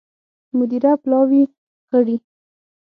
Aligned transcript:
مدیره 0.57 0.91
پلاوي 1.01 1.43
غړي 1.91 2.17